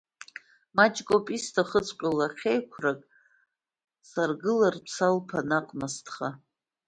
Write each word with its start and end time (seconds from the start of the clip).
Маҷкоуп 0.75 1.25
исҭахҵәҟьоу, 1.35 2.13
лахьеиқәрак, 2.17 3.01
саргылартә 4.09 4.89
салԥаа 4.95 5.47
наҟ 5.49 5.67
насҭха… 5.79 6.29